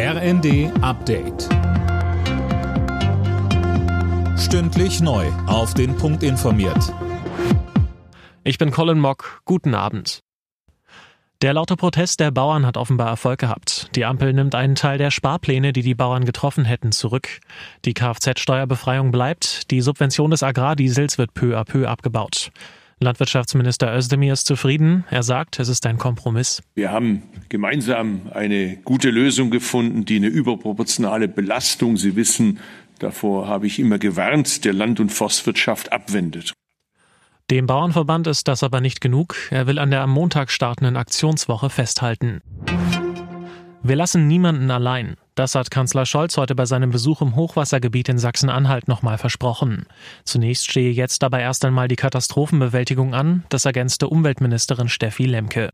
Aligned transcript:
RND 0.00 0.70
Update. 0.80 1.48
Stündlich 4.38 5.00
neu. 5.00 5.26
Auf 5.48 5.74
den 5.74 5.96
Punkt 5.96 6.22
informiert. 6.22 6.94
Ich 8.44 8.58
bin 8.58 8.70
Colin 8.70 9.00
Mock. 9.00 9.42
Guten 9.44 9.74
Abend. 9.74 10.20
Der 11.42 11.52
laute 11.52 11.74
Protest 11.74 12.20
der 12.20 12.30
Bauern 12.30 12.64
hat 12.64 12.76
offenbar 12.76 13.08
Erfolg 13.08 13.40
gehabt. 13.40 13.90
Die 13.96 14.04
Ampel 14.04 14.32
nimmt 14.34 14.54
einen 14.54 14.76
Teil 14.76 14.98
der 14.98 15.10
Sparpläne, 15.10 15.72
die 15.72 15.82
die 15.82 15.96
Bauern 15.96 16.24
getroffen 16.24 16.64
hätten, 16.64 16.92
zurück. 16.92 17.40
Die 17.84 17.94
Kfz-Steuerbefreiung 17.94 19.10
bleibt. 19.10 19.68
Die 19.72 19.80
Subvention 19.80 20.30
des 20.30 20.44
Agrardiesels 20.44 21.18
wird 21.18 21.34
peu 21.34 21.58
à 21.58 21.64
peu 21.64 21.88
abgebaut. 21.88 22.52
Landwirtschaftsminister 23.00 23.94
Özdemir 23.96 24.32
ist 24.32 24.46
zufrieden. 24.46 25.04
Er 25.10 25.22
sagt, 25.22 25.60
es 25.60 25.68
ist 25.68 25.86
ein 25.86 25.98
Kompromiss. 25.98 26.62
Wir 26.74 26.90
haben 26.90 27.22
gemeinsam 27.48 28.22
eine 28.32 28.76
gute 28.78 29.10
Lösung 29.10 29.50
gefunden, 29.50 30.04
die 30.04 30.16
eine 30.16 30.26
überproportionale 30.26 31.28
Belastung, 31.28 31.96
Sie 31.96 32.16
wissen, 32.16 32.58
davor 32.98 33.46
habe 33.46 33.66
ich 33.66 33.78
immer 33.78 33.98
gewarnt, 33.98 34.64
der 34.64 34.72
Land- 34.72 35.00
und 35.00 35.10
Forstwirtschaft 35.10 35.92
abwendet. 35.92 36.52
Dem 37.50 37.66
Bauernverband 37.66 38.26
ist 38.26 38.46
das 38.46 38.62
aber 38.62 38.82
nicht 38.82 39.00
genug. 39.00 39.34
Er 39.50 39.66
will 39.66 39.78
an 39.78 39.90
der 39.90 40.02
am 40.02 40.10
Montag 40.10 40.50
startenden 40.50 40.98
Aktionswoche 40.98 41.70
festhalten. 41.70 42.42
Wir 43.88 43.96
lassen 43.96 44.26
niemanden 44.26 44.70
allein. 44.70 45.16
Das 45.34 45.54
hat 45.54 45.70
Kanzler 45.70 46.04
Scholz 46.04 46.36
heute 46.36 46.54
bei 46.54 46.66
seinem 46.66 46.90
Besuch 46.90 47.22
im 47.22 47.36
Hochwassergebiet 47.36 48.10
in 48.10 48.18
Sachsen-Anhalt 48.18 48.86
nochmal 48.86 49.16
versprochen. 49.16 49.86
Zunächst 50.24 50.70
stehe 50.70 50.90
jetzt 50.90 51.22
dabei 51.22 51.40
erst 51.40 51.64
einmal 51.64 51.88
die 51.88 51.96
Katastrophenbewältigung 51.96 53.14
an, 53.14 53.44
das 53.48 53.64
ergänzte 53.64 54.08
Umweltministerin 54.08 54.90
Steffi 54.90 55.24
Lemke. 55.24 55.70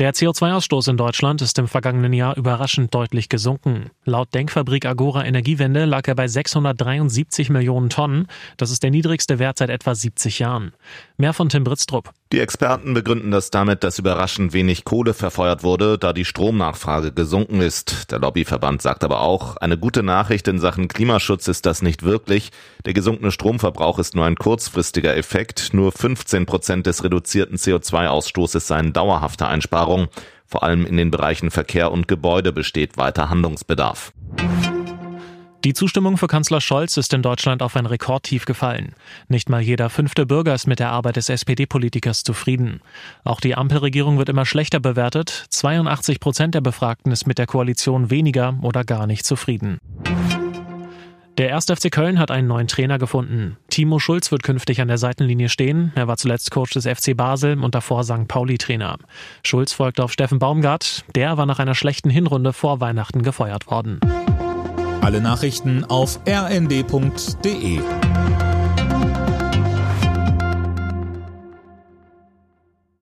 Der 0.00 0.14
CO2-Ausstoß 0.14 0.88
in 0.88 0.96
Deutschland 0.96 1.42
ist 1.42 1.58
im 1.58 1.68
vergangenen 1.68 2.14
Jahr 2.14 2.34
überraschend 2.38 2.94
deutlich 2.94 3.28
gesunken. 3.28 3.90
Laut 4.06 4.32
Denkfabrik 4.32 4.86
Agora 4.86 5.26
Energiewende 5.26 5.84
lag 5.84 6.08
er 6.08 6.14
bei 6.14 6.26
673 6.26 7.50
Millionen 7.50 7.90
Tonnen. 7.90 8.26
Das 8.56 8.70
ist 8.70 8.82
der 8.82 8.90
niedrigste 8.90 9.38
Wert 9.38 9.58
seit 9.58 9.68
etwa 9.68 9.94
70 9.94 10.38
Jahren. 10.38 10.72
Mehr 11.18 11.34
von 11.34 11.50
Tim 11.50 11.64
Britztrup. 11.64 12.14
Die 12.32 12.40
Experten 12.40 12.94
begründen 12.94 13.30
das 13.30 13.50
damit, 13.50 13.84
dass 13.84 13.98
überraschend 13.98 14.54
wenig 14.54 14.84
Kohle 14.84 15.12
verfeuert 15.12 15.64
wurde, 15.64 15.98
da 15.98 16.14
die 16.14 16.24
Stromnachfrage 16.24 17.12
gesunken 17.12 17.60
ist. 17.60 18.10
Der 18.10 18.20
Lobbyverband 18.20 18.80
sagt 18.80 19.04
aber 19.04 19.20
auch, 19.20 19.56
eine 19.56 19.76
gute 19.76 20.02
Nachricht 20.02 20.48
in 20.48 20.60
Sachen 20.60 20.88
Klimaschutz 20.88 21.46
ist 21.48 21.66
das 21.66 21.82
nicht 21.82 22.04
wirklich. 22.04 22.52
Der 22.86 22.94
gesunkene 22.94 23.32
Stromverbrauch 23.32 23.98
ist 23.98 24.14
nur 24.14 24.24
ein 24.24 24.36
kurzfristiger 24.36 25.14
Effekt. 25.14 25.74
Nur 25.74 25.92
15 25.92 26.46
Prozent 26.46 26.86
des 26.86 27.04
reduzierten 27.04 27.56
CO2-Ausstoßes 27.58 28.60
seien 28.60 28.94
dauerhafte 28.94 29.46
Einsparungen. 29.46 29.89
Vor 30.46 30.62
allem 30.62 30.84
in 30.84 30.96
den 30.96 31.10
Bereichen 31.10 31.50
Verkehr 31.50 31.92
und 31.92 32.08
Gebäude 32.08 32.52
besteht 32.52 32.96
weiter 32.96 33.30
Handlungsbedarf. 33.30 34.12
Die 35.62 35.74
Zustimmung 35.74 36.16
für 36.16 36.26
Kanzler 36.26 36.62
Scholz 36.62 36.96
ist 36.96 37.12
in 37.12 37.20
Deutschland 37.20 37.62
auf 37.62 37.76
ein 37.76 37.84
Rekordtief 37.84 38.46
gefallen. 38.46 38.94
Nicht 39.28 39.50
mal 39.50 39.60
jeder 39.60 39.90
fünfte 39.90 40.24
Bürger 40.24 40.54
ist 40.54 40.66
mit 40.66 40.78
der 40.78 40.90
Arbeit 40.90 41.16
des 41.16 41.28
SPD-Politikers 41.28 42.22
zufrieden. 42.22 42.80
Auch 43.24 43.40
die 43.40 43.54
Ampelregierung 43.54 44.16
wird 44.16 44.30
immer 44.30 44.46
schlechter 44.46 44.80
bewertet. 44.80 45.44
82 45.50 46.18
Prozent 46.18 46.54
der 46.54 46.62
Befragten 46.62 47.12
ist 47.12 47.26
mit 47.26 47.36
der 47.36 47.46
Koalition 47.46 48.08
weniger 48.08 48.58
oder 48.62 48.84
gar 48.84 49.06
nicht 49.06 49.26
zufrieden. 49.26 49.78
Der 51.40 51.56
1. 51.56 51.68
FC 51.68 51.90
Köln 51.90 52.18
hat 52.18 52.30
einen 52.30 52.48
neuen 52.48 52.66
Trainer 52.68 52.98
gefunden. 52.98 53.56
Timo 53.70 53.98
Schulz 53.98 54.30
wird 54.30 54.42
künftig 54.42 54.82
an 54.82 54.88
der 54.88 54.98
Seitenlinie 54.98 55.48
stehen. 55.48 55.90
Er 55.94 56.06
war 56.06 56.18
zuletzt 56.18 56.50
Coach 56.50 56.74
des 56.74 56.84
FC 56.86 57.16
Basel 57.16 57.58
und 57.58 57.74
davor 57.74 58.04
St. 58.04 58.28
Pauli-Trainer. 58.28 58.98
Schulz 59.42 59.72
folgte 59.72 60.04
auf 60.04 60.12
Steffen 60.12 60.38
Baumgart. 60.38 61.02
Der 61.14 61.38
war 61.38 61.46
nach 61.46 61.58
einer 61.58 61.74
schlechten 61.74 62.10
Hinrunde 62.10 62.52
vor 62.52 62.82
Weihnachten 62.82 63.22
gefeuert 63.22 63.70
worden. 63.70 64.00
Alle 65.00 65.22
Nachrichten 65.22 65.86
auf 65.86 66.20
rnd.de 66.28 67.80